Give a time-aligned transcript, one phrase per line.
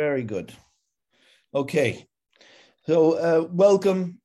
[0.00, 0.50] Very good.
[1.54, 2.06] Okay.
[2.86, 4.18] So, uh, welcome,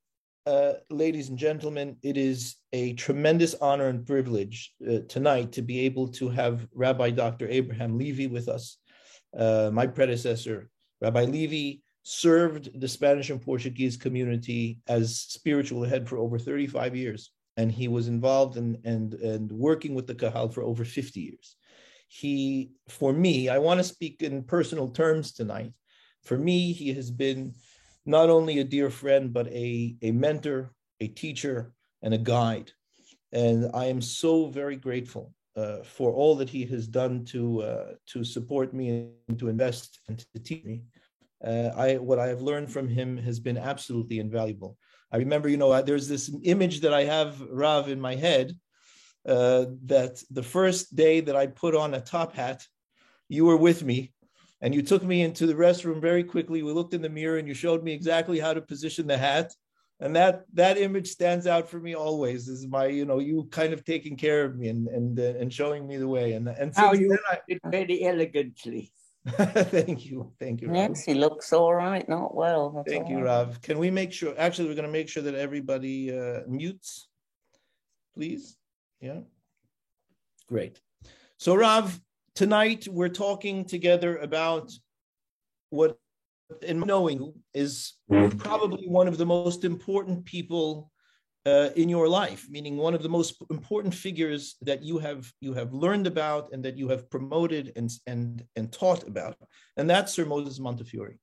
[0.46, 1.98] uh, ladies and gentlemen.
[2.02, 7.10] It is a tremendous honor and privilege uh, tonight to be able to have Rabbi
[7.10, 7.50] Dr.
[7.50, 8.78] Abraham Levy with us.
[9.38, 10.70] Uh, my predecessor,
[11.02, 17.32] Rabbi Levy, served the Spanish and Portuguese community as spiritual head for over 35 years,
[17.58, 21.58] and he was involved in, and, and working with the Kahal for over 50 years.
[22.08, 25.74] He, for me, I want to speak in personal terms tonight.
[26.24, 27.54] For me, he has been
[28.06, 32.72] not only a dear friend, but a, a mentor, a teacher, and a guide.
[33.32, 37.92] And I am so very grateful uh, for all that he has done to uh,
[38.08, 40.84] to support me and to invest and to teach me.
[41.46, 44.78] Uh, I what I have learned from him has been absolutely invaluable.
[45.12, 48.54] I remember, you know, there's this image that I have Rav in my head
[49.26, 52.66] uh, that the first day that I put on a top hat,
[53.28, 54.14] you were with me,
[54.62, 56.64] and you took me into the restroom very quickly.
[56.64, 59.54] We looked in the mirror, and you showed me exactly how to position the hat.
[60.00, 62.50] And that that image stands out for me always.
[62.50, 65.52] Is my you know you kind of taking care of me and and uh, and
[65.52, 66.34] showing me the way.
[66.34, 68.92] And and how you I, did very elegantly.
[69.28, 70.70] thank you, thank you.
[70.70, 70.98] Rav.
[71.04, 72.70] He looks all right, not well.
[72.70, 73.26] That's thank you, right.
[73.26, 73.62] Rav.
[73.62, 74.36] Can we make sure?
[74.38, 77.08] Actually, we're going to make sure that everybody uh, mutes,
[78.14, 78.58] please.
[79.02, 79.20] Yeah,
[80.48, 80.80] great.
[81.38, 82.00] So, Rav,
[82.34, 84.72] tonight we're talking together about
[85.70, 85.98] what,
[86.62, 87.94] in knowing, is
[88.38, 90.92] probably one of the most important people
[91.46, 95.54] uh, in your life, meaning one of the most important figures that you have you
[95.54, 99.38] have learned about and that you have promoted and and and taught about,
[99.78, 101.18] and that's Sir Moses Montefiore.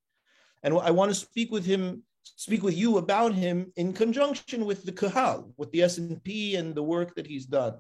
[0.63, 4.85] And I want to speak with him, speak with you about him in conjunction with
[4.85, 7.75] the Kahal, with the S&P and the work that he's done.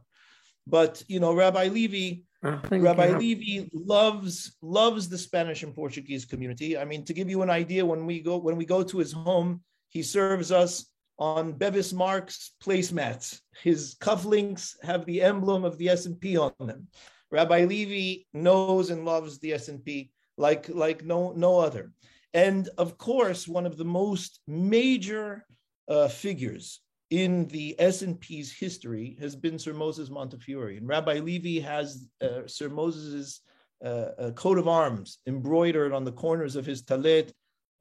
[0.66, 3.18] But you know, Rabbi Levy, uh, Rabbi you.
[3.18, 6.78] Levy loves loves the Spanish and Portuguese community.
[6.78, 9.12] I mean, to give you an idea, when we go when we go to his
[9.12, 10.86] home, he serves us
[11.18, 13.40] on Bevis Marks placemats.
[13.62, 16.88] His cufflinks have the emblem of the S&P on them.
[17.30, 21.92] Rabbi Levy knows and loves the S&P like, like no, no other.
[22.34, 25.44] And of course, one of the most major
[25.88, 30.78] uh, figures in the S&P's history has been Sir Moses Montefiore.
[30.78, 33.40] And Rabbi Levy has uh, Sir Moses's
[33.84, 37.32] uh, coat of arms embroidered on the corners of his talit,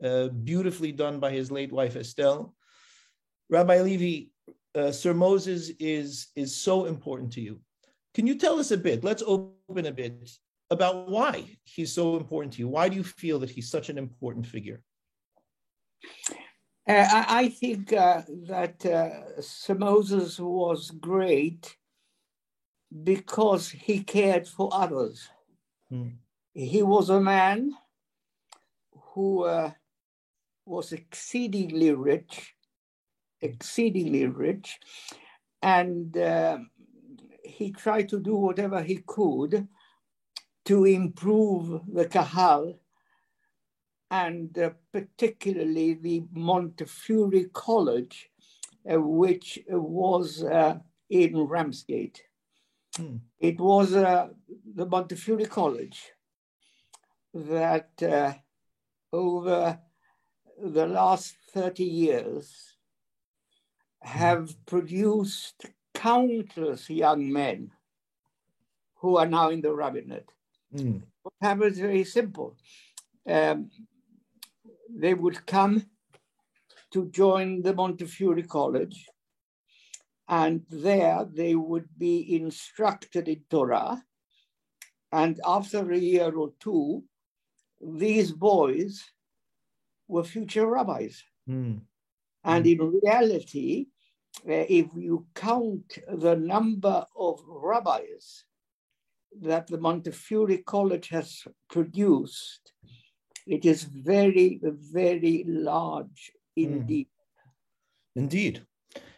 [0.03, 2.53] uh, beautifully done by his late wife Estelle.
[3.49, 4.31] Rabbi Levy,
[4.75, 7.61] uh, Sir Moses is, is so important to you.
[8.13, 9.03] Can you tell us a bit?
[9.03, 10.29] Let's open a bit
[10.71, 12.67] about why he's so important to you.
[12.67, 14.81] Why do you feel that he's such an important figure?
[16.89, 21.77] Uh, I, think uh, that uh, Sir Moses was great
[23.03, 25.29] because he cared for others.
[25.89, 26.09] Hmm.
[26.53, 27.73] He was a man
[29.13, 29.71] who uh,
[30.65, 32.55] was exceedingly rich
[33.41, 34.79] exceedingly rich,
[35.61, 36.59] and uh,
[37.43, 39.67] he tried to do whatever he could
[40.71, 42.79] to improve the Kahal
[44.09, 48.29] and uh, particularly the Montefiore College,
[48.89, 50.77] uh, which was uh,
[51.09, 52.23] in Ramsgate.
[52.95, 53.17] Hmm.
[53.37, 54.29] It was uh,
[54.73, 56.13] the Montefiore College
[57.33, 58.31] that uh,
[59.11, 59.77] over
[60.57, 62.77] the last 30 years
[64.01, 67.71] have produced countless young men
[69.01, 70.31] who are now in the rabbinate.
[70.75, 71.01] Mm.
[71.23, 72.55] What happens very simple.
[73.27, 73.69] Um,
[74.89, 75.85] they would come
[76.91, 79.07] to join the Montefiore College,
[80.27, 84.03] and there they would be instructed in Torah.
[85.11, 87.03] And after a year or two,
[87.81, 89.03] these boys
[90.07, 91.23] were future rabbis.
[91.49, 91.81] Mm.
[92.43, 93.87] And in reality,
[94.47, 98.45] uh, if you count the number of rabbis
[99.41, 102.73] that the Montefiore College has produced,
[103.47, 106.63] it is very, very large hmm.
[106.63, 107.07] indeed.
[107.07, 108.21] Mm.
[108.23, 108.65] Indeed.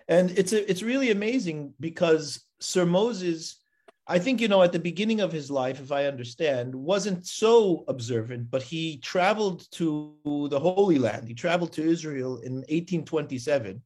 [0.08, 3.64] And it's a, it's really amazing because Sir Moses
[4.06, 7.86] I think, you know, at the beginning of his life, if I understand, wasn't so
[7.88, 11.28] observant, but he traveled to the Holy Land.
[11.28, 13.82] He traveled to Israel in 1827,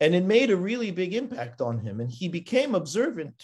[0.00, 2.00] and it made a really big impact on him.
[2.00, 3.42] And he became observant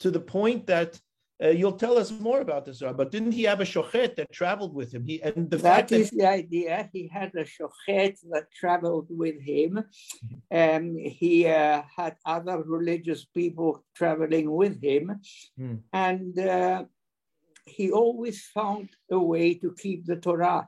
[0.00, 0.98] to the point that
[1.42, 4.74] uh, you'll tell us more about this, but didn't he have a shochet that traveled
[4.74, 5.06] with him?
[5.06, 6.90] He and the that is that, the idea.
[6.92, 9.82] He had a shochet that traveled with him,
[10.50, 15.20] and he uh, had other religious people traveling with him,
[15.58, 15.78] mm.
[15.92, 16.84] and uh,
[17.64, 20.66] he always found a way to keep the Torah.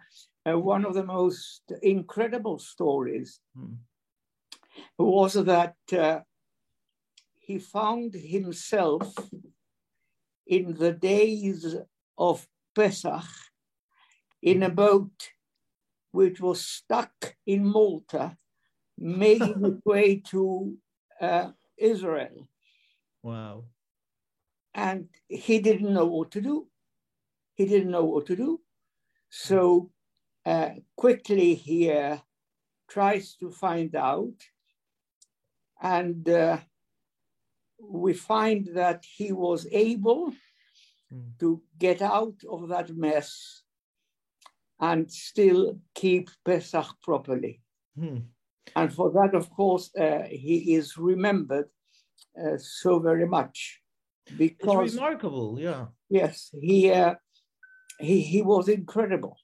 [0.49, 3.77] uh, one of the most incredible stories mm.
[4.99, 6.21] was that uh,
[7.39, 9.15] he found himself
[10.47, 11.77] in the days
[12.19, 13.25] of Pesach
[14.43, 15.31] in a boat
[16.11, 18.37] which was stuck in Malta,
[18.99, 20.77] making its way to
[21.21, 22.49] uh, Israel.
[23.23, 23.65] Wow.
[24.75, 26.67] And he didn't know what to do.
[27.55, 28.61] He didn't know what to do.
[29.31, 29.91] So
[30.45, 32.19] uh, quickly he uh,
[32.89, 34.35] tries to find out.
[35.81, 36.59] And uh,
[37.83, 40.33] we find that he was able
[41.13, 41.39] mm.
[41.41, 43.63] to get out of that mess
[44.81, 47.61] and still keep Pesach properly.
[47.99, 48.25] Mm.
[48.77, 51.69] And for that, of course, uh, he is remembered
[52.41, 53.81] uh, so very much.
[54.39, 55.87] Because, it's remarkable, yeah.
[56.09, 57.15] Yes, he, uh,
[57.99, 59.37] he, he was incredible.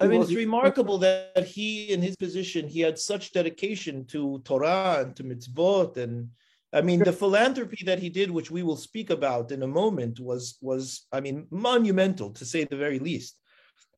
[0.00, 4.98] I mean, it's remarkable that he, in his position, he had such dedication to Torah
[5.00, 6.30] and to mitzvot, and
[6.72, 10.20] I mean, the philanthropy that he did, which we will speak about in a moment,
[10.20, 13.36] was was I mean monumental to say the very least.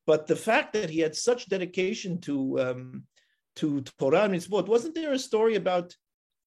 [0.05, 3.03] But the fact that he had such dedication to um,
[3.57, 5.95] to Torah and mitzvot, wasn't there a story about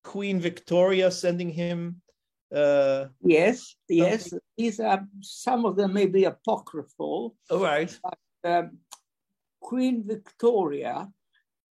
[0.03, 2.03] Queen Victoria sending him?
[2.55, 4.33] Uh, yes, yes.
[4.57, 7.37] These are some of them may be apocryphal.
[7.51, 7.99] All right.
[8.03, 8.19] But,
[8.51, 8.79] um,
[9.61, 11.09] Queen Victoria,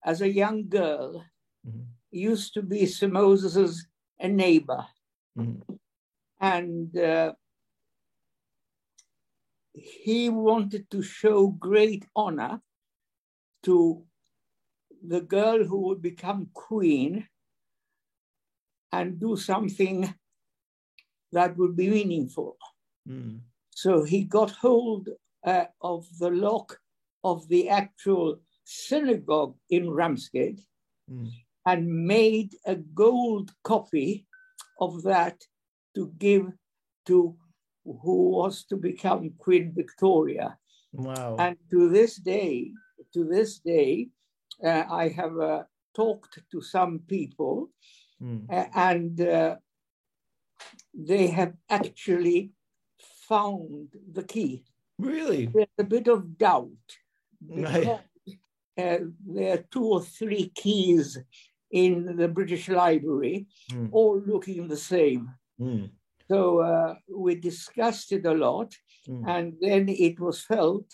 [0.04, 1.24] as a young girl,
[1.66, 1.82] mm-hmm.
[2.10, 3.86] used to be Sir Moses's
[4.24, 4.86] a neighbor,
[5.38, 5.74] mm-hmm.
[6.40, 7.32] and uh,
[9.74, 12.60] he wanted to show great honor
[13.64, 14.02] to
[15.06, 17.28] the girl who would become queen
[18.92, 20.14] and do something
[21.32, 22.56] that would be meaningful.
[23.06, 23.40] Mm.
[23.70, 25.08] So he got hold
[25.44, 26.78] uh, of the lock
[27.22, 30.60] of the actual synagogue in Ramsgate
[31.10, 31.28] mm.
[31.66, 34.26] And made a gold copy
[34.80, 35.36] of that
[35.94, 36.46] to give
[37.06, 37.36] to
[37.84, 40.56] who was to become Queen Victoria.
[40.92, 41.36] Wow.
[41.38, 42.70] And to this day,
[43.12, 44.08] to this day,
[44.64, 45.62] uh, I have uh,
[45.94, 47.70] talked to some people
[48.22, 48.50] mm.
[48.50, 49.56] uh, and uh,
[50.94, 52.52] they have actually
[53.28, 54.64] found the key.
[54.98, 55.46] Really?
[55.46, 56.70] There's a bit of doubt.
[57.46, 58.00] Because,
[58.78, 61.18] uh, there are two or three keys
[61.74, 63.88] in the British Library, mm.
[63.90, 65.28] all looking the same.
[65.60, 65.90] Mm.
[66.30, 68.72] So uh, we discussed it a lot,
[69.08, 69.28] mm.
[69.28, 70.86] and then it was felt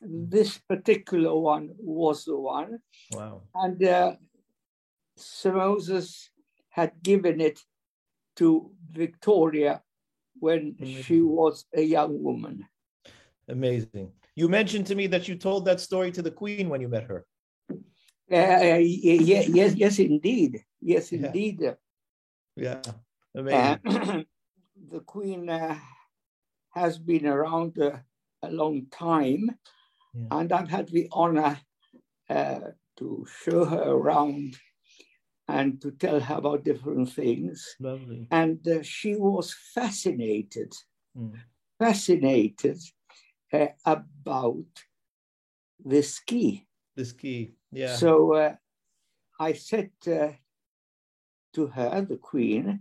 [0.00, 2.78] this particular one was the one.
[3.12, 3.42] Wow.
[3.54, 4.16] And uh,
[5.16, 6.30] Sir Moses
[6.70, 7.60] had given it
[8.36, 9.82] to Victoria
[10.40, 11.02] when Amazing.
[11.02, 12.66] she was a young woman.
[13.48, 14.10] Amazing.
[14.34, 17.04] You mentioned to me that you told that story to the Queen when you met
[17.04, 17.26] her.
[18.32, 20.64] Uh, yeah, yes, yes, indeed.
[20.80, 21.60] Yes, indeed.
[21.60, 21.74] Yeah,
[22.56, 22.80] yeah.
[23.34, 23.80] amazing.
[23.84, 24.22] Uh,
[24.90, 25.76] the Queen uh,
[26.70, 27.98] has been around uh,
[28.42, 29.50] a long time,
[30.14, 30.26] yeah.
[30.30, 31.60] and I've had the honor
[32.30, 32.60] uh,
[32.96, 34.56] to show her around
[35.48, 37.76] and to tell her about different things.
[37.80, 38.28] Lovely.
[38.30, 40.72] And uh, she was fascinated,
[41.16, 41.34] mm.
[41.78, 42.80] fascinated
[43.52, 44.64] uh, about
[45.84, 46.66] the ski.
[46.96, 47.96] The ski, yeah.
[47.96, 48.54] So uh,
[49.40, 52.80] I said to her, the queen,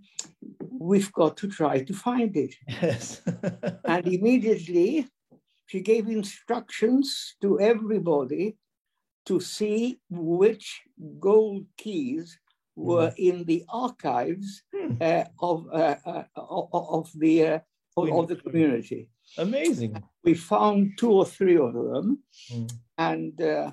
[0.60, 2.55] we've got to try to find it.
[2.81, 3.21] Yes.
[3.86, 5.07] and immediately
[5.67, 8.57] she gave instructions to everybody
[9.25, 10.81] to see which
[11.19, 12.38] gold keys
[12.75, 13.17] were mm.
[13.17, 15.01] in the archives mm.
[15.01, 16.24] uh, of, uh, uh,
[16.74, 17.60] of the uh,
[17.98, 19.10] of, the community.
[19.38, 20.01] Amazing.
[20.24, 22.71] We found two or three of them, mm.
[22.98, 23.71] and uh,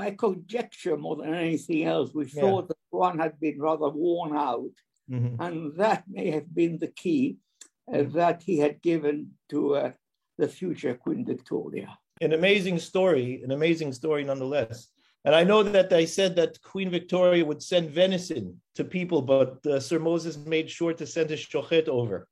[0.00, 2.40] by conjecture more than anything else, we yeah.
[2.40, 4.76] thought that one had been rather worn out,
[5.10, 5.40] mm-hmm.
[5.44, 7.36] and that may have been the key
[7.92, 8.16] uh, mm-hmm.
[8.18, 9.16] that he had given
[9.50, 9.92] to uh,
[10.38, 11.88] the future Queen Victoria.
[12.22, 14.88] An amazing story, an amazing story nonetheless.
[15.26, 19.64] And I know that they said that Queen Victoria would send venison to people, but
[19.66, 22.26] uh, Sir Moses made sure to send his shochet over.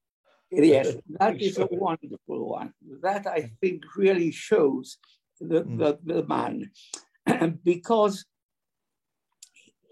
[0.51, 2.73] Yes, that is a wonderful one.
[3.03, 4.97] That I think really shows
[5.41, 5.79] the, mm.
[5.79, 6.71] the, the man.
[7.65, 8.25] because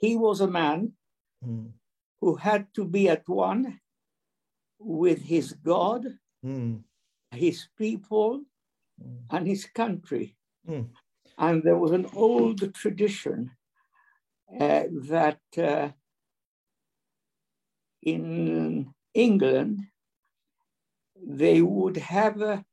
[0.00, 0.92] he was a man
[1.44, 1.70] mm.
[2.20, 3.80] who had to be at one
[4.78, 6.06] with his God,
[6.44, 6.82] mm.
[7.30, 8.42] his people,
[9.02, 9.18] mm.
[9.30, 10.36] and his country.
[10.66, 10.82] Hmm.
[11.38, 13.52] And there was an old tradition
[14.60, 15.90] uh, that uh,
[18.02, 19.80] in England,
[21.24, 22.64] they would have a,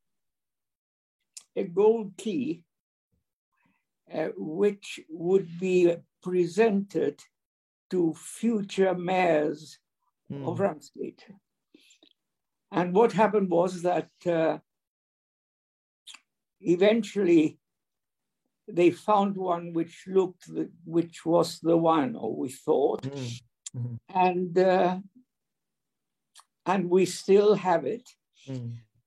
[1.55, 2.63] a gold key
[4.13, 7.21] uh, which would be presented
[7.89, 9.79] to future mayors
[10.31, 10.47] mm.
[10.47, 11.25] of Ramsgate.
[12.71, 14.57] And what happened was that uh,
[16.61, 17.59] eventually
[18.67, 23.41] they found one which looked, the, which was the one, or we thought, mm.
[23.75, 23.95] mm-hmm.
[24.15, 24.97] and uh,
[26.65, 28.09] and we still have it.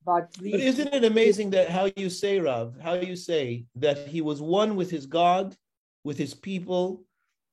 [0.07, 4.21] But, but isn't it amazing that how you say, Rav, how you say that he
[4.21, 5.57] was one with his God,
[6.05, 7.03] with his people,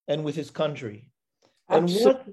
[0.08, 1.10] and with his country?
[1.68, 2.28] And what?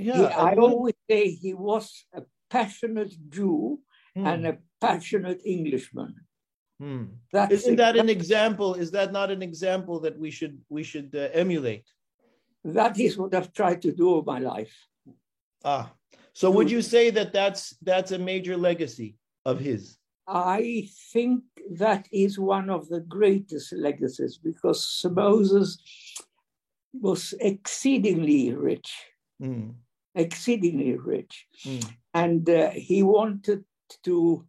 [0.00, 3.78] Yeah, I what, always say he was a passionate Jew
[4.16, 4.26] hmm.
[4.26, 6.16] and a passionate Englishman.
[6.80, 7.04] Hmm.
[7.50, 8.74] Isn't that an example?
[8.74, 11.86] Is that not an example that we should we should uh, emulate?
[12.64, 14.74] That is what I've tried to do all my life.
[15.64, 15.92] Ah,
[16.32, 19.16] so would you say that that's that's a major legacy?
[19.48, 19.98] Of his?
[20.26, 25.78] I think that is one of the greatest legacies because Moses
[26.92, 28.92] was exceedingly rich,
[29.42, 29.74] mm.
[30.14, 31.46] exceedingly rich.
[31.64, 31.90] Mm.
[32.12, 33.64] And uh, he wanted
[34.04, 34.44] to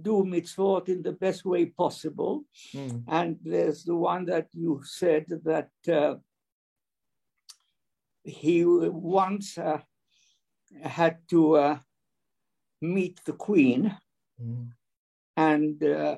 [0.00, 2.44] do mitzvot in the best way possible.
[2.74, 3.04] Mm.
[3.08, 6.14] And there's the one that you said that uh,
[8.24, 9.80] he once uh,
[10.82, 11.78] had to uh,
[12.80, 13.94] meet the queen
[14.40, 14.70] Mm.
[15.36, 16.16] And uh,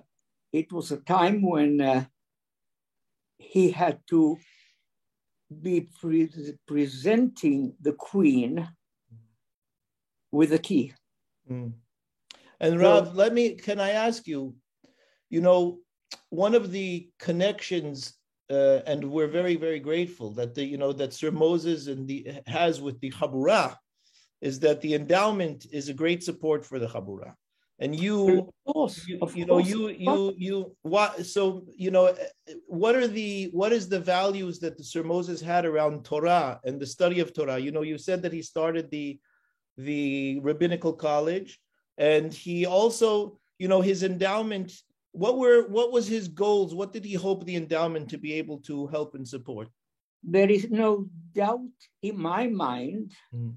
[0.52, 2.04] it was a time when uh,
[3.38, 4.38] he had to
[5.62, 8.68] be pre- presenting the queen
[10.32, 10.92] with a key.
[11.50, 11.72] Mm.
[12.60, 14.54] And Rav, so, let me, can I ask you,
[15.30, 15.78] you know,
[16.30, 18.14] one of the connections,
[18.50, 22.40] uh, and we're very, very grateful that the, you know, that Sir Moses and the
[22.46, 23.76] has with the Habura
[24.40, 27.34] is that the endowment is a great support for the Habura
[27.80, 32.14] and you of course, you, you know you you you what so you know
[32.66, 36.78] what are the what is the values that the sir moses had around torah and
[36.78, 37.58] the study of torah?
[37.58, 39.18] You know you said that he started the
[39.76, 41.58] the rabbinical college
[41.98, 44.72] and he also you know his endowment
[45.10, 46.74] what were what was his goals?
[46.74, 49.68] What did he hope the endowment to be able to help and support?
[50.24, 51.70] There is no doubt
[52.02, 53.54] in my mind mm.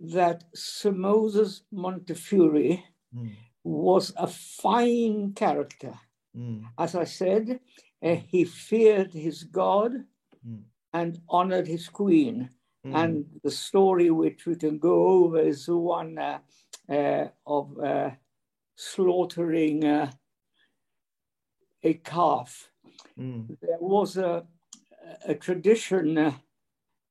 [0.00, 2.82] that sir moses montefiore
[3.14, 5.92] mm was a fine character.
[6.36, 6.62] Mm.
[6.78, 7.58] As I said,
[8.02, 9.92] uh, he feared his God
[10.46, 10.62] mm.
[10.92, 12.50] and honored his queen.
[12.86, 12.94] Mm.
[12.94, 16.38] And the story which we can go over is the one uh,
[16.88, 18.10] uh, of uh,
[18.76, 20.12] slaughtering uh,
[21.82, 22.70] a calf.
[23.18, 23.56] Mm.
[23.60, 24.46] There was a,
[25.26, 26.34] a tradition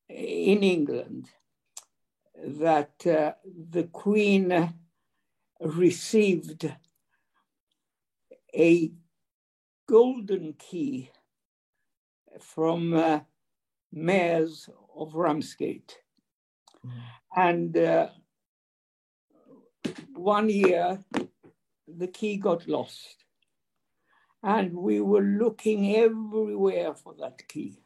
[0.08, 1.30] in England
[2.38, 4.74] that the queen
[5.66, 6.72] received
[8.56, 8.92] a
[9.88, 11.12] golden key
[12.40, 13.20] from uh,
[13.92, 15.98] mayors of Ramsgate.
[16.86, 16.92] Mm.
[17.36, 18.10] And uh,
[20.14, 21.00] one year,
[21.88, 23.24] the key got lost.
[24.44, 27.80] And we were looking everywhere for that key.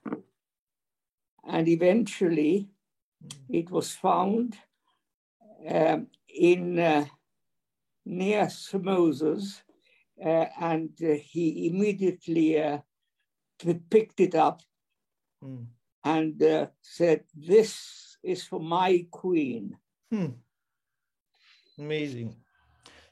[1.47, 2.67] And eventually,
[3.25, 3.31] mm.
[3.49, 4.57] it was found
[5.69, 7.05] um, in uh,
[8.09, 9.61] near Moses,
[10.23, 12.79] uh, and uh, he immediately uh,
[13.89, 14.61] picked it up
[15.43, 15.65] mm.
[16.03, 19.77] and uh, said, This is for my queen.
[20.11, 20.33] Hmm.
[21.77, 22.35] Amazing.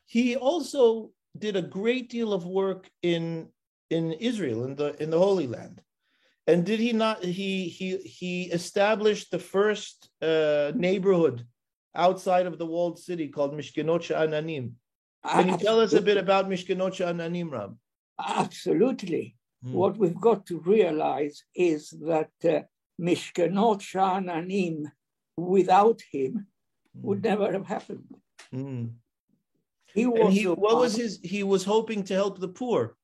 [0.06, 3.50] He also did a great deal of work in
[3.90, 5.82] in Israel in the in the Holy Land.
[6.48, 7.24] And did he not?
[7.24, 11.46] He he he established the first uh, neighborhood
[11.96, 14.74] outside of the walled city called Mishkenot Ananim.
[15.30, 17.76] Can you tell us a bit about Mishkenot Ananim, Rav?
[18.20, 19.36] Absolutely.
[19.64, 19.74] Hmm.
[19.74, 22.62] What we've got to realize is that uh,
[23.00, 24.86] Mishkenot Ananim,
[25.38, 26.48] without him,
[26.94, 27.08] hmm.
[27.08, 28.16] would never have happened.
[28.52, 28.86] Hmm.
[29.94, 31.20] He was he, what was his?
[31.24, 32.96] He was hoping to help the poor.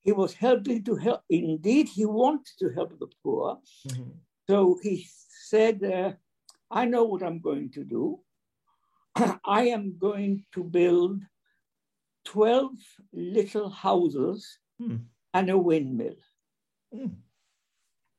[0.00, 1.20] He was helping to help.
[1.28, 3.58] Indeed, he wanted to help the poor.
[3.88, 4.10] Mm-hmm.
[4.48, 5.06] So he
[5.50, 6.12] said, uh,
[6.70, 8.20] "I know what I'm going to do.
[9.44, 11.22] I am going to build
[12.24, 12.70] 12
[13.12, 14.96] little houses hmm.
[15.34, 16.16] and a windmill.
[16.92, 17.06] Hmm.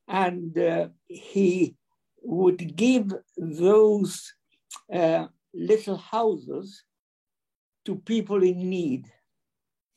[0.08, 1.76] And uh, he
[2.22, 4.32] would give those
[4.92, 6.84] uh, little houses
[7.86, 9.06] to people in need.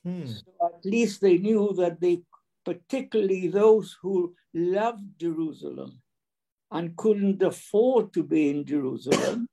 [0.03, 0.25] Hmm.
[0.25, 2.21] So at least they knew that they,
[2.65, 6.01] particularly those who loved Jerusalem
[6.71, 9.47] and couldn't afford to be in Jerusalem,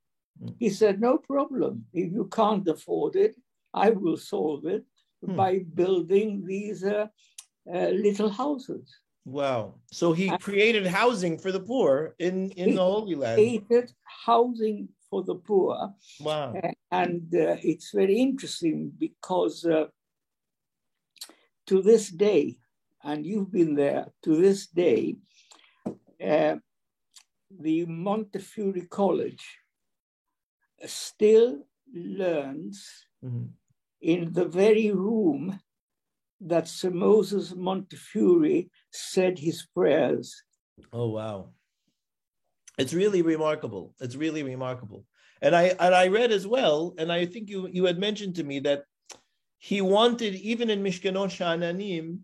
[0.59, 1.85] he said, No problem.
[1.93, 3.35] If you can't afford it,
[3.73, 4.83] I will solve it
[5.25, 5.35] hmm.
[5.35, 7.07] by building these uh,
[7.73, 8.93] uh, little houses.
[9.25, 9.75] Wow.
[9.91, 13.37] So he created housing for the poor in, in the Holy Land.
[13.37, 15.93] Created housing for the poor.
[16.19, 16.55] Wow.
[16.55, 19.85] Uh, and uh, it's very interesting because uh,
[21.67, 22.57] to this day,
[23.03, 25.17] and you've been there, to this day,
[26.23, 26.55] uh,
[27.59, 29.60] the Montefiore College
[30.85, 32.87] still learns
[33.23, 33.47] mm-hmm.
[34.01, 35.59] in the very room
[36.41, 40.43] that Sir Moses Montefiore said his prayers.
[40.91, 41.49] Oh wow.
[42.77, 43.93] It's really remarkable.
[43.99, 45.05] It's really remarkable.
[45.41, 48.43] And I and I read as well, and I think you you had mentioned to
[48.43, 48.83] me that
[49.57, 52.19] he wanted even in Mishkenot Sha'ananim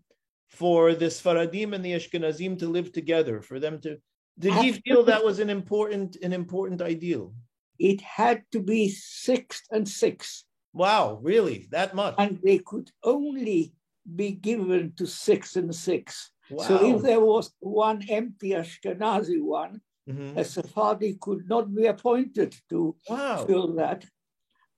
[0.48, 3.98] for the Sfaradim and the Ashkenazim to live together, for them to
[4.38, 7.34] did he feel that was an important an important ideal?
[7.78, 10.44] It had to be six and six.
[10.72, 11.68] Wow, really?
[11.70, 12.14] That much?
[12.18, 13.74] And they could only
[14.16, 16.32] be given to six and six.
[16.50, 16.64] Wow.
[16.64, 20.38] So if there was one empty Ashkenazi one, mm-hmm.
[20.38, 23.44] a Sephardi could not be appointed to wow.
[23.44, 24.04] fill that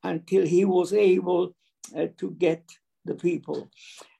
[0.02, 1.54] until he was able
[1.96, 2.64] uh, to get
[3.04, 3.70] the people.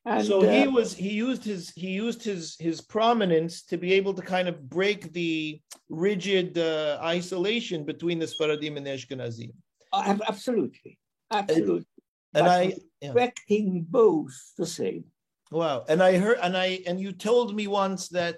[0.06, 3.92] And, so he uh, was he used his he used his his prominence to be
[3.92, 9.52] able to kind of break the rigid uh, isolation between the Sfaradim and the Ashkenazim.
[9.92, 10.98] Uh, absolutely,
[11.30, 11.86] absolutely.
[12.32, 13.82] And, and I expecting yeah.
[13.90, 15.04] both the same.
[15.50, 15.84] Wow.
[15.88, 18.36] And I heard and I and you told me once that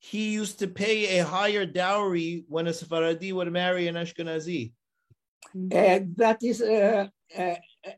[0.00, 4.72] he used to pay a higher dowry when a Sephardi would marry an Ashkenazi.
[5.54, 7.10] Uh, that is a,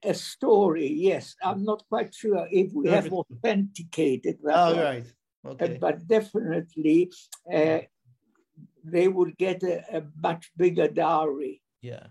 [0.02, 1.34] a, story, yes.
[1.42, 4.56] I'm not quite sure if we have authenticated that.
[4.56, 4.84] Oh, one.
[4.84, 5.06] right.
[5.46, 5.76] Okay.
[5.76, 7.10] Uh, but definitely
[7.52, 7.78] uh,
[8.84, 11.62] they would get a, a, much bigger dowry.
[11.80, 12.06] Yeah.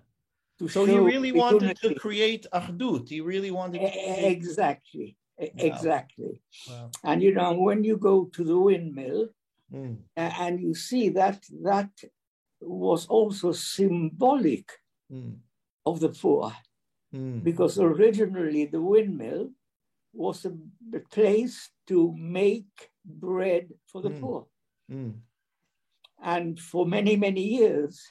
[0.67, 3.07] So he really wanted to create Achdut.
[3.07, 5.15] He really wanted to Exactly.
[5.37, 5.47] Wow.
[5.57, 6.41] Exactly.
[6.69, 6.91] Wow.
[7.05, 9.29] And you know, when you go to the windmill
[9.73, 9.97] mm.
[10.17, 11.89] and you see that that
[12.59, 14.69] was also symbolic
[15.11, 15.37] mm.
[15.85, 16.51] of the poor.
[17.13, 17.43] Mm.
[17.43, 19.49] Because originally the windmill
[20.13, 20.53] was a,
[20.95, 24.21] a place to make bread for the mm.
[24.21, 24.47] poor.
[24.91, 25.13] Mm.
[26.21, 28.01] And for many, many years,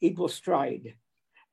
[0.00, 0.94] it was tried.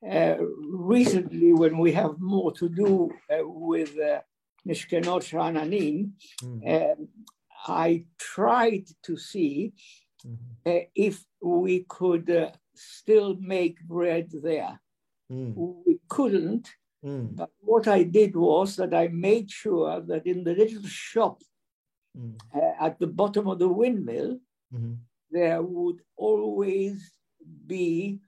[0.07, 4.21] Uh, recently, when we have more to do uh, with uh,
[4.67, 6.11] Mishkenot Sha'ananim,
[6.41, 6.91] mm.
[6.91, 7.07] Um,
[7.67, 9.73] I tried to see
[10.25, 10.69] mm-hmm.
[10.69, 14.79] uh, if we could uh, still make bread there.
[15.31, 15.53] Mm.
[15.85, 16.69] We couldn't.
[17.03, 17.35] Mm.
[17.35, 21.41] But what I did was that I made sure that in the little shop
[22.17, 22.35] mm.
[22.53, 24.39] uh, at the bottom of the windmill,
[24.73, 24.93] mm-hmm.
[25.31, 27.11] there would always
[27.65, 28.19] be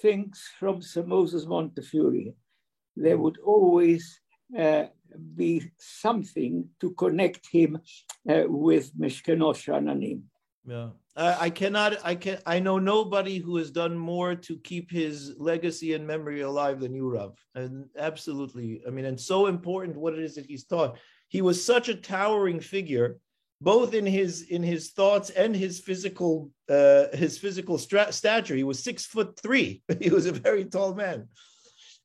[0.00, 2.34] things from Sir Moses Montefiore.
[2.96, 4.20] There would always
[4.58, 4.86] uh,
[5.36, 7.80] be something to connect him
[8.28, 10.22] uh, with Mishkenot Sha'ananim.
[10.66, 10.90] Yeah.
[11.16, 11.98] I cannot.
[12.04, 12.38] I can.
[12.46, 16.94] I know nobody who has done more to keep his legacy and memory alive than
[16.94, 17.36] you, Rav.
[17.54, 20.98] And absolutely, I mean, and so important what it is that he's taught.
[21.28, 23.18] He was such a towering figure,
[23.60, 28.56] both in his in his thoughts and his physical uh, his physical stra- stature.
[28.56, 29.82] He was six foot three.
[30.00, 31.28] He was a very tall man.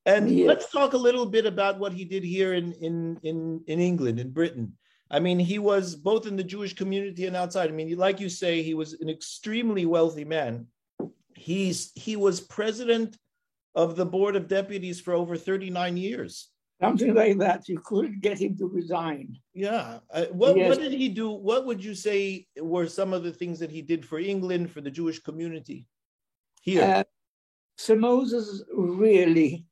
[0.05, 0.47] And yes.
[0.47, 4.19] let's talk a little bit about what he did here in in in in England,
[4.19, 4.73] in Britain.
[5.11, 7.69] I mean, he was both in the Jewish community and outside.
[7.69, 10.67] I mean, like you say, he was an extremely wealthy man.
[11.35, 13.17] He's he was president
[13.75, 16.49] of the board of deputies for over 39 years.
[16.81, 17.69] Something like that.
[17.69, 19.37] You couldn't get him to resign.
[19.53, 19.99] Yeah.
[20.11, 20.69] Uh, what, yes.
[20.69, 21.29] what did he do?
[21.29, 24.81] What would you say were some of the things that he did for England, for
[24.81, 25.85] the Jewish community
[26.61, 26.83] here?
[26.83, 27.03] Uh,
[27.77, 29.65] Sir Moses really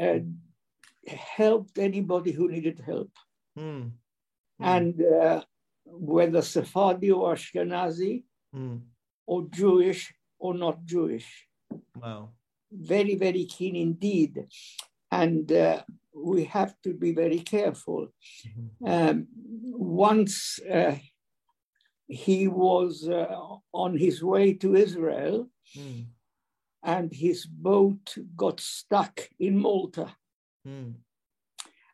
[0.00, 0.18] uh,
[1.06, 3.10] helped anybody who needed help.
[3.56, 3.60] Hmm.
[3.60, 3.90] Mm.
[4.60, 5.42] And uh,
[5.84, 8.80] whether Sephardi or Ashkenazi mm.
[9.26, 11.46] or Jewish or not Jewish.
[11.94, 12.30] Wow.
[12.72, 14.46] Very, very keen indeed.
[15.10, 15.82] And uh,
[16.14, 18.08] we have to be very careful.
[18.46, 18.86] Mm-hmm.
[18.86, 19.26] Um,
[19.72, 20.96] once uh,
[22.08, 23.26] he was uh,
[23.72, 26.06] on his way to Israel, mm.
[26.82, 30.14] and his boat got stuck in Malta.
[30.66, 30.94] Mm.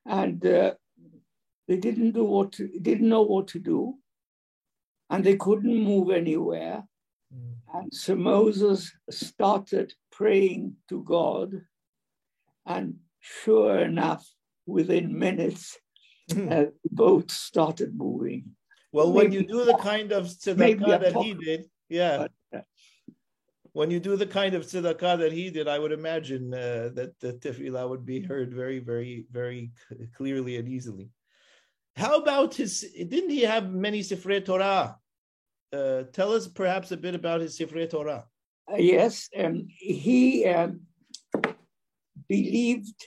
[0.06, 0.74] And uh,
[1.68, 3.94] they didn't do what to, didn't know what to do,
[5.10, 6.82] and they couldn't move anywhere.
[7.34, 7.54] Mm.
[7.74, 11.62] And so Moses started praying to God,
[12.66, 14.26] and sure enough,
[14.66, 15.78] within minutes,
[16.30, 16.50] mm.
[16.50, 18.44] uh, the boat started moving.
[18.92, 22.26] Well, maybe when you do the kind of tzedakah that he did, yeah.
[22.50, 22.62] But, uh,
[23.72, 27.18] when you do the kind of tzedakah that he did, I would imagine uh, that
[27.20, 29.70] the tefillah would be heard very, very, very
[30.14, 31.08] clearly and easily.
[31.96, 32.80] How about his?
[32.96, 34.96] Didn't he have many Sifrei Torah?
[35.72, 38.24] Uh, tell us perhaps a bit about his Sifrei Torah.
[38.70, 40.80] Uh, yes, um, he um,
[42.28, 43.06] believed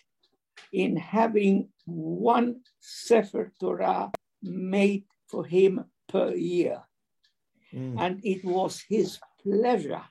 [0.73, 6.81] in having one Sefer Torah made for him per year.
[7.73, 7.99] Mm.
[7.99, 10.03] And it was his pleasure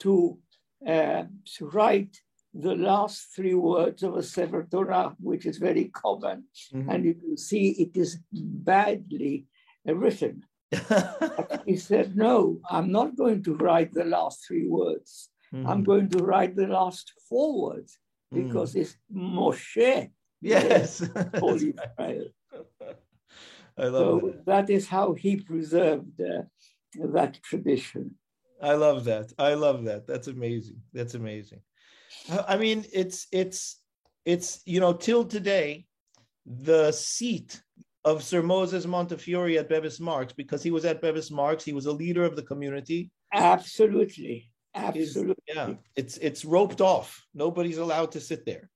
[0.00, 0.38] to,
[0.86, 1.24] uh,
[1.56, 2.20] to write
[2.54, 6.44] the last three words of a Sefer Torah, which is very common.
[6.74, 6.90] Mm-hmm.
[6.90, 9.46] And you can see it is badly
[9.86, 10.44] written.
[11.66, 15.30] he said, No, I'm not going to write the last three words.
[15.54, 15.68] Mm-hmm.
[15.68, 17.98] I'm going to write the last four words
[18.32, 18.80] because mm.
[18.80, 20.10] it's Moshe.
[20.40, 21.06] Yes.
[21.36, 22.24] Holy Israel.
[23.78, 24.46] I love so that.
[24.46, 26.42] that is how he preserved uh,
[27.12, 28.16] that tradition.
[28.62, 29.32] I love that.
[29.38, 30.06] I love that.
[30.06, 30.80] That's amazing.
[30.92, 31.60] That's amazing.
[32.30, 33.80] I mean, it's it's
[34.24, 35.86] it's you know till today,
[36.46, 37.60] the seat
[38.04, 41.64] of Sir Moses Montefiore at Bevis Marks because he was at Bevis Marks.
[41.64, 43.10] He was a leader of the community.
[43.32, 45.42] Absolutely, absolutely.
[45.48, 47.24] Is, yeah, it's it's roped off.
[47.34, 48.68] Nobody's allowed to sit there.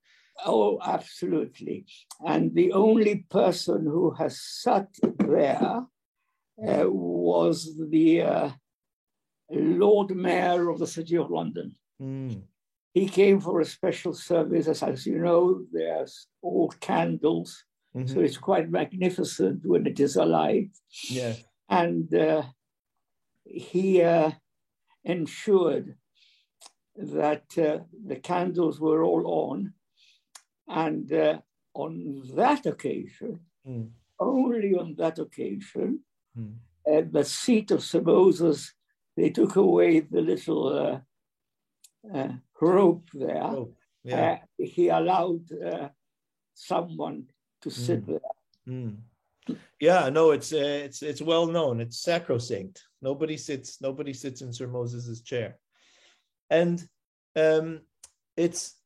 [0.44, 1.86] Oh, absolutely.
[2.24, 5.86] And the only person who has sat there
[6.62, 8.50] uh, was the uh,
[9.50, 11.74] Lord Mayor of the City of London.
[12.00, 12.42] Mm.
[12.96, 14.68] He came for a special service.
[14.68, 17.62] As, as you know, there's all candles.
[17.94, 18.06] Mm-hmm.
[18.06, 20.70] So it's quite magnificent when it is alight.
[21.10, 21.34] Yeah.
[21.68, 22.44] And uh,
[23.44, 24.30] he uh,
[25.04, 25.96] ensured
[26.96, 29.74] that uh, the candles were all on
[30.66, 31.40] and uh,
[31.74, 33.90] on that occasion, mm.
[34.18, 36.00] only on that occasion,
[36.34, 36.54] mm.
[36.90, 38.72] at the seat of Sir Moses,
[39.18, 41.02] they took away the little
[42.14, 42.28] uh,
[42.62, 43.42] uh, there.
[43.42, 44.32] Oh, yeah.
[44.32, 45.88] Uh, he allowed uh,
[46.54, 47.24] someone
[47.62, 48.06] to sit mm.
[48.06, 48.20] there.
[48.66, 48.90] Hmm.
[49.80, 51.80] Yeah, no, it's uh, it's it's well known.
[51.80, 52.82] It's sacrosanct.
[53.00, 53.80] Nobody sits.
[53.80, 55.58] Nobody sits in Sir Moses's chair,
[56.50, 56.84] and
[57.36, 57.82] um,
[58.36, 58.76] it's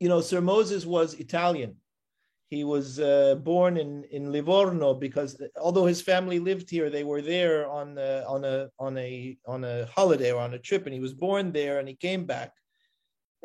[0.00, 1.76] you know, Sir Moses was Italian.
[2.48, 7.22] He was uh, born in, in Livorno because although his family lived here, they were
[7.22, 10.94] there on a, on a on a on a holiday or on a trip, and
[10.94, 12.52] he was born there and he came back.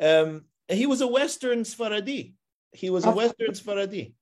[0.00, 2.34] Um, he was a Western Sfaradi.
[2.72, 4.14] He was a Western Sfaradi,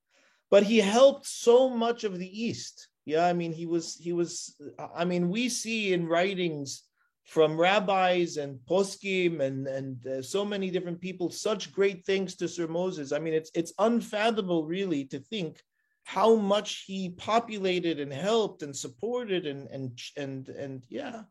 [0.50, 2.88] but he helped so much of the East.
[3.04, 4.54] Yeah, I mean, he was he was.
[4.94, 6.84] I mean, we see in writings
[7.24, 12.48] from rabbis and poskim and and uh, so many different people such great things to
[12.48, 13.12] Sir Moses.
[13.12, 15.60] I mean, it's it's unfathomable really to think
[16.04, 21.22] how much he populated and helped and supported and and and and yeah.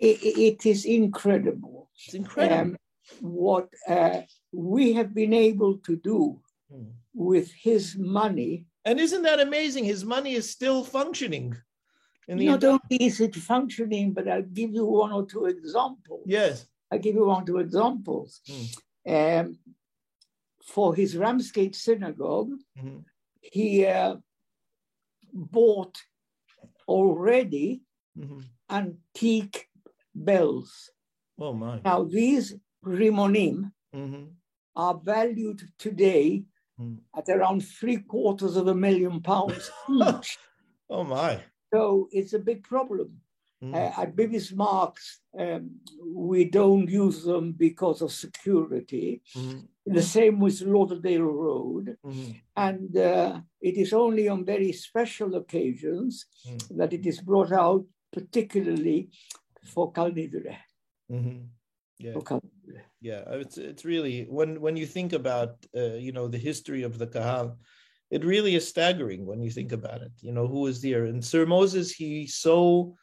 [0.00, 1.90] it, it is incredible.
[2.04, 2.76] It's incredible um,
[3.20, 6.40] what uh, we have been able to do
[6.70, 6.84] hmm.
[7.14, 8.66] with his money.
[8.84, 9.84] And isn't that amazing?
[9.84, 11.56] His money is still functioning.
[12.28, 16.22] Not only is it functioning, but I'll give you one or two examples.
[16.26, 16.66] Yes.
[16.90, 18.40] I'll give you one or two examples.
[18.48, 19.40] Mm.
[19.40, 19.58] Um,
[20.64, 22.98] for his Ramsgate synagogue, mm-hmm.
[23.40, 24.16] he uh,
[25.32, 25.96] bought
[26.88, 27.82] already
[28.18, 28.40] mm-hmm.
[28.68, 29.68] antique
[30.14, 30.90] bells.
[31.38, 31.80] Oh my.
[31.84, 32.54] Now, these
[32.86, 34.24] rimonim mm-hmm.
[34.74, 36.44] are valued today
[36.80, 36.98] mm.
[37.16, 40.38] at around three quarters of a million pounds each.
[40.90, 41.40] oh my.
[41.72, 43.20] So it's a big problem.
[43.62, 43.74] Mm.
[43.74, 45.70] Uh, at Bevis Marks, um,
[46.04, 49.22] we don't use them because of security.
[49.34, 49.66] Mm.
[49.86, 51.96] The same with Lauderdale Road.
[52.04, 52.40] Mm.
[52.56, 56.76] And uh, it is only on very special occasions mm.
[56.76, 59.08] that it is brought out, particularly
[59.64, 60.56] for Kal Nidre.
[61.10, 61.44] Mm-hmm.
[61.98, 62.14] Yeah.
[63.00, 66.98] Yeah, it's, it's really, when, when you think about, uh, you know, the history of
[66.98, 67.56] the Kahal,
[68.10, 70.12] it really is staggering when you think about it.
[70.20, 71.04] You know, who was there?
[71.04, 72.96] And Sir Moses, he so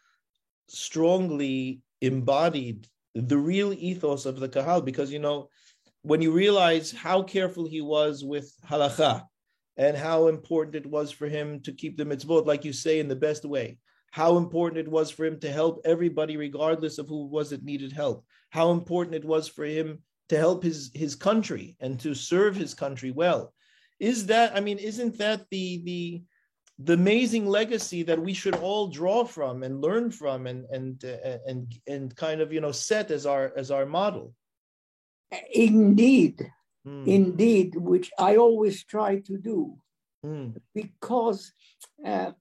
[0.68, 5.50] strongly embodied the real ethos of the Kahal because, you know,
[6.02, 9.24] when you realize how careful he was with halacha
[9.78, 13.08] and how important it was for him to keep the mitzvot, like you say, in
[13.08, 13.78] the best way,
[14.14, 17.92] how important it was for him to help everybody, regardless of who was that needed
[17.92, 22.56] help, how important it was for him to help his, his country and to serve
[22.56, 23.52] his country well.
[24.00, 26.22] Is that i mean isn't that the the
[26.78, 31.38] the amazing legacy that we should all draw from and learn from and and uh,
[31.48, 34.36] and and kind of you know set as our as our model?
[35.52, 36.38] Indeed.
[36.86, 37.08] Mm.
[37.08, 39.78] indeed which i always try to do.
[40.26, 40.58] Mm.
[40.76, 41.54] because
[42.06, 42.32] uh,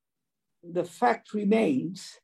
[0.62, 2.18] the fact remains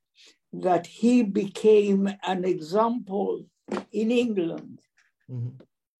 [0.52, 3.44] that he became an example
[3.92, 4.80] in england
[5.30, 5.48] mm-hmm.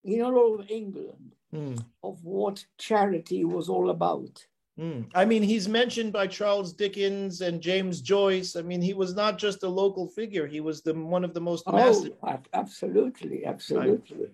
[0.04, 1.84] in all of england mm.
[2.02, 4.44] of what charity was all about.
[4.78, 5.10] Mm.
[5.14, 8.54] I mean, he's mentioned by Charles Dickens and James Joyce.
[8.54, 11.40] I mean, he was not just a local figure; he was the one of the
[11.40, 12.12] most oh, massive.
[12.52, 14.28] Absolutely, absolutely.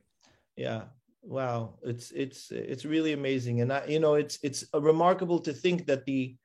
[0.57, 0.83] Yeah.
[1.23, 1.75] Wow.
[1.83, 6.05] It's it's it's really amazing, and I, you know, it's it's remarkable to think that
[6.05, 6.37] the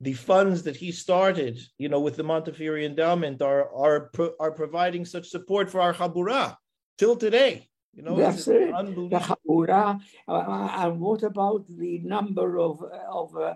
[0.00, 5.04] the funds that he started, you know, with the Montefiore Endowment, are are are providing
[5.04, 6.56] such support for our Habura
[6.96, 7.68] till today.
[7.94, 8.70] You know, That's it.
[8.70, 10.00] The Habura.
[10.28, 13.54] Uh, and what about the number of of uh,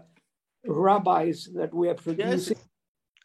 [0.66, 2.56] rabbis that we are producing?
[2.56, 2.66] Yes,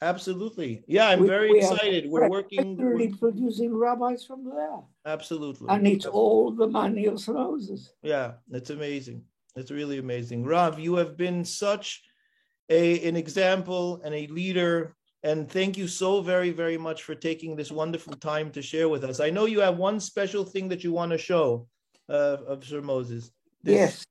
[0.01, 0.83] absolutely.
[0.87, 2.07] Yeah, I'm we, very we excited.
[2.07, 2.77] We're working.
[2.77, 4.77] We're producing rabbis from there.
[5.07, 5.67] Absolutely.
[5.69, 7.93] And it's all the money of Moses.
[8.03, 9.23] Yeah, it's amazing.
[9.55, 10.43] It's really amazing.
[10.43, 12.03] Rav, you have been such
[12.69, 14.95] a, an example and a leader.
[15.23, 19.03] And thank you so very, very much for taking this wonderful time to share with
[19.03, 19.19] us.
[19.19, 21.67] I know you have one special thing that you want to show
[22.09, 23.31] uh, of Sir Moses.
[23.63, 23.75] This...
[23.75, 24.05] Yes,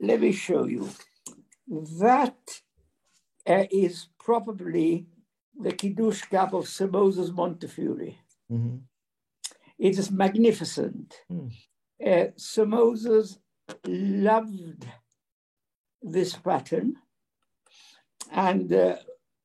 [0.00, 0.90] let me show you.
[1.98, 2.36] That
[3.48, 5.06] uh, is probably
[5.58, 8.16] the Kiddush cap of Sir Moses Montefiore.
[8.50, 8.76] Mm-hmm.
[9.78, 11.14] It is magnificent.
[11.30, 11.50] Mm.
[12.04, 13.38] Uh, Sir Moses
[13.86, 14.86] loved
[16.02, 16.96] this pattern
[18.32, 18.96] and uh,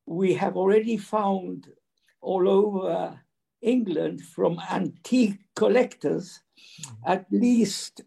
[0.06, 1.68] we have already found
[2.22, 3.20] all over
[3.62, 6.42] England from antique collectors
[6.82, 7.12] mm-hmm.
[7.12, 8.02] at least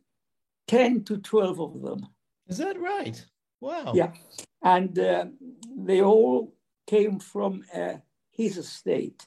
[0.69, 2.07] 10 to 12 of them.
[2.49, 3.25] Is that right?
[3.61, 3.93] Wow.
[3.95, 4.13] Yeah.
[4.63, 5.27] And uh,
[5.77, 6.55] they all
[6.87, 7.95] came from uh,
[8.31, 9.27] his estate.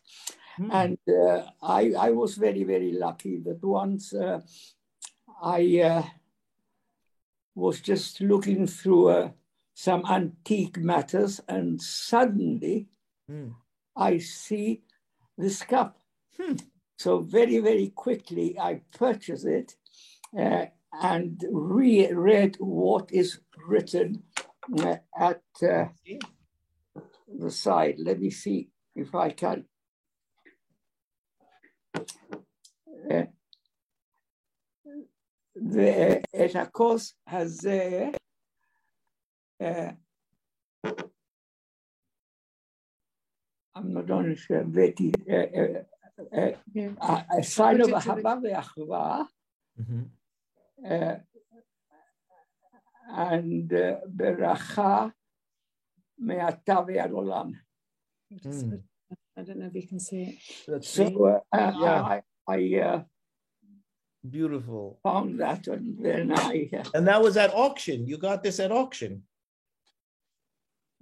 [0.59, 0.69] Mm.
[0.73, 4.41] And uh, I, I was very, very lucky that once uh,
[5.41, 6.03] I uh,
[7.53, 9.33] was just looking through a
[9.75, 12.87] some antique matters, and suddenly
[13.29, 13.53] mm.
[13.95, 14.81] I see
[15.37, 15.99] this cup.
[16.39, 16.55] Hmm.
[16.97, 19.75] So very, very quickly I purchase it
[20.37, 20.67] uh,
[21.01, 24.23] and re- read what is written
[24.79, 25.85] uh, at uh,
[27.27, 27.95] the side.
[27.99, 29.65] Let me see if I can.
[33.11, 33.25] Uh,
[35.53, 38.13] the uh, etacos has there.
[39.63, 39.91] Uh,
[43.75, 45.81] I'm not only sure, Betty, eh,
[46.31, 46.53] eh,
[47.41, 49.27] sign of Habab Yahwa,
[49.79, 50.03] mm-hmm.
[53.17, 55.11] and Beracha
[56.19, 57.53] Me'atav Yadolam.
[58.41, 58.75] Hmm.
[59.37, 60.35] I don't know if you can see it.
[60.67, 62.01] That's so uh, yeah.
[62.01, 63.03] I, I uh,
[64.27, 68.07] beautiful found that, and then I uh, and that was at auction.
[68.07, 69.23] You got this at auction.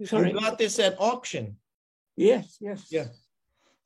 [0.02, 0.32] Sorry.
[0.32, 1.56] You got this at auction.
[2.16, 2.86] Yes, yes.
[2.90, 3.06] Yeah.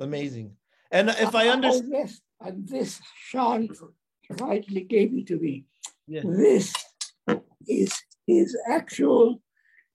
[0.01, 0.57] Amazing.
[0.91, 1.93] And uh, if I uh, understand.
[1.95, 2.21] Oh, yes.
[2.41, 3.69] And this Sean
[4.41, 5.67] rightly gave it to me.
[6.07, 6.25] Yes.
[6.25, 6.75] This
[7.67, 7.93] is
[8.27, 9.43] his actual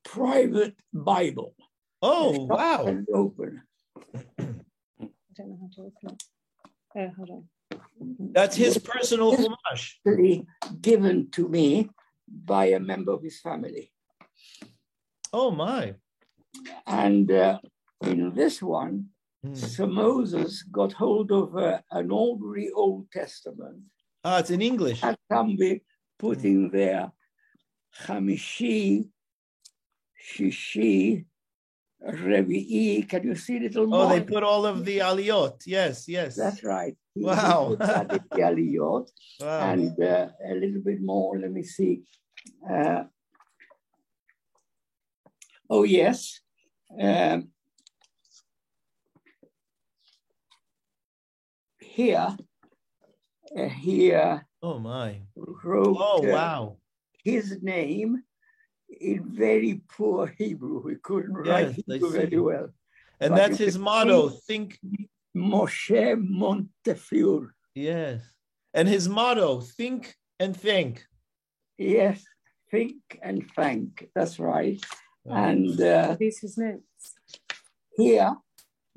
[0.03, 1.55] private Bible.
[2.01, 2.85] Oh, wow.
[2.85, 3.61] And open.
[4.13, 4.19] I
[5.35, 6.23] don't know how to open it.
[6.95, 7.49] Oh, hold on.
[8.33, 10.45] That's his personal chumash.
[10.81, 11.89] Given to me
[12.27, 13.91] by a member of his family.
[15.31, 15.95] Oh my!
[16.85, 17.59] And uh,
[18.01, 19.07] in this one,
[19.45, 19.55] mm.
[19.55, 23.81] Sir Moses got hold of uh, an ordinary Old Testament.
[24.23, 25.01] Ah, it's in English.
[25.57, 25.81] Be
[26.17, 27.11] put in there.
[28.01, 29.09] Chamishi,
[30.17, 31.25] Shishi,
[32.07, 33.07] Revi'i.
[33.07, 34.05] Can you see little more?
[34.05, 35.61] Oh, they put all of the aliyot.
[35.65, 36.35] Yes, yes.
[36.35, 36.95] That's right.
[37.15, 37.75] Wow.
[37.79, 39.09] The aliyot.
[39.41, 39.71] Wow.
[39.71, 41.39] And uh, a little bit more.
[41.39, 42.03] Let me see.
[42.69, 43.03] Uh,
[45.69, 46.39] oh, yes.
[46.99, 47.49] Um,
[51.79, 52.35] here,
[53.57, 54.45] uh, here.
[54.61, 55.21] Oh my!
[55.35, 56.77] Wrote, oh uh, wow!
[57.23, 58.23] his name
[59.01, 60.87] in very poor Hebrew.
[60.87, 62.69] He couldn't write yes, Hebrew very well.
[63.19, 64.29] And but that's his motto.
[64.29, 64.79] Think
[65.35, 67.53] Moshe Montefiore.
[67.75, 68.21] Yes.
[68.73, 71.05] And his motto, think and think.
[71.77, 72.23] Yes,
[72.71, 74.09] think and thank.
[74.15, 74.83] That's right.
[75.25, 76.83] And uh, these his notes.
[77.95, 78.35] Here,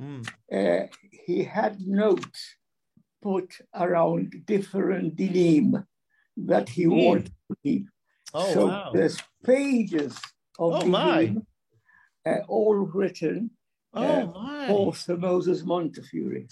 [0.01, 0.27] mm.
[0.53, 2.57] uh, he had notes
[3.23, 5.85] put around different dilim
[6.37, 7.07] that he mm.
[7.07, 7.87] wanted to keep.
[8.35, 8.91] Oh, so wow.
[8.93, 10.19] there's pages
[10.59, 11.45] of oh, dilim,
[12.27, 13.51] uh, all written
[13.95, 14.67] oh, uh, my.
[14.69, 16.47] for Sir Moses Montefiore.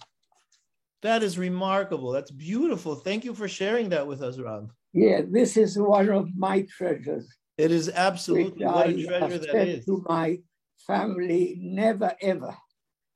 [1.03, 2.13] That is remarkable.
[2.13, 2.95] That's beautiful.
[2.95, 4.71] Thank you for sharing that with us, Rav.
[4.95, 7.29] Yeah, this is one of my treasures.
[7.57, 9.85] It is absolutely what a treasure that is.
[9.87, 10.39] To my
[10.87, 12.57] family, never ever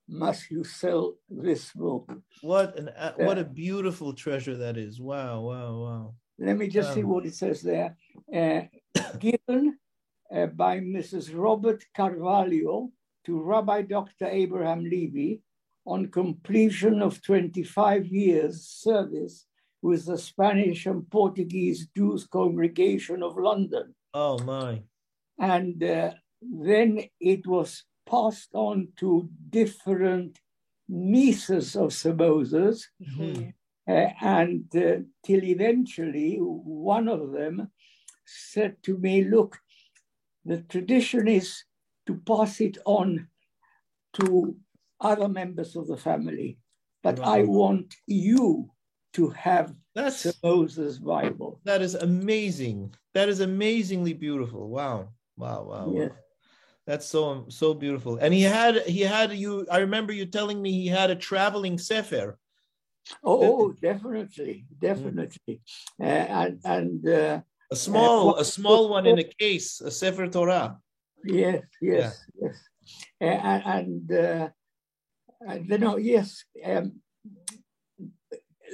[0.09, 2.11] must you sell this book.
[2.43, 5.01] What an uh, what a beautiful treasure that is!
[5.01, 6.15] Wow, wow, wow.
[6.39, 7.97] Let me just um, see what it says there.
[8.33, 8.63] Uh,
[9.19, 9.77] given
[10.35, 11.31] uh, by Mrs.
[11.35, 12.91] Robert Carvalho
[13.27, 14.27] to Rabbi Dr.
[14.27, 15.43] Abraham Levy
[15.85, 19.47] on completion of 25 years service
[19.83, 23.95] with the Spanish and Portuguese Jews Congregation of London.
[24.15, 24.83] Oh my.
[25.39, 30.39] And uh, then it was passed on to different
[30.89, 32.89] nieces of Sir Moses.
[33.01, 33.55] Mhm.
[33.87, 37.71] Uh, and uh, till eventually one of them
[38.27, 39.59] said to me, Look,
[40.45, 41.65] the tradition is
[42.07, 43.29] to pass it on
[44.15, 44.57] to
[45.01, 46.59] other members of the family,
[47.03, 48.71] but I want you
[49.15, 51.61] to have That's Moses Bible.
[51.65, 52.95] that is amazing.
[53.15, 54.69] That is amazingly beautiful.
[54.69, 55.09] Wow.
[55.37, 55.65] Wow.
[55.65, 55.93] Wow.
[55.93, 56.11] Yes.
[56.11, 56.17] wow.
[56.87, 58.17] That's so so beautiful.
[58.17, 59.67] And he had he had you.
[59.71, 62.39] I remember you telling me he had a traveling sefer.
[63.25, 65.61] Oh, definitely, definitely.
[66.01, 70.29] Uh, and and uh, A small, Uh, a small one in a case, a Sefer
[70.29, 70.79] Torah.
[71.25, 72.57] yes, yes, yes.
[73.21, 74.49] Uh, and and, uh,
[75.71, 77.01] you know, yes, um,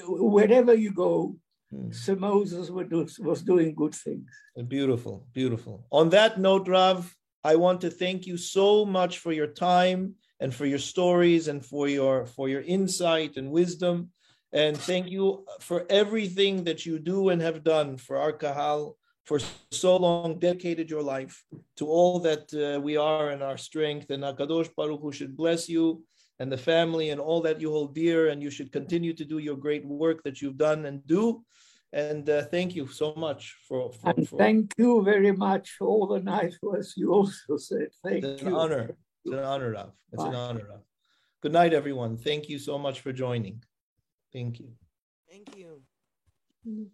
[0.06, 1.36] wherever you go,
[1.74, 1.90] Hmm.
[1.90, 4.30] Sir Moses was, do, was doing good things.
[4.68, 5.86] Beautiful, beautiful.
[5.90, 10.54] On that note, Rav, I want to thank you so much for your time and
[10.54, 14.10] for your stories and for your for your insight and wisdom.
[14.52, 19.40] And thank you for everything that you do and have done for our Kahal for
[19.72, 21.42] so long, dedicated your life
[21.78, 24.10] to all that uh, we are and our strength.
[24.10, 26.04] And Hakadosh Baruch Hu should bless you
[26.40, 28.28] and the family and all that you hold dear.
[28.28, 31.44] And you should continue to do your great work that you've done and do.
[31.92, 35.86] And uh, thank you so much for, for, And for thank you very much for
[35.86, 37.88] all the nice words you also said.
[38.02, 38.48] Thank it's you.
[38.48, 38.96] an honor.
[39.24, 39.92] It's an honor, Rav.
[40.12, 40.80] It's an honor, Rav.
[41.40, 42.16] Good night, everyone.
[42.16, 43.62] Thank you so much for joining.
[44.32, 44.72] Thank you.
[45.30, 45.82] Thank you.
[46.66, 46.86] Mm.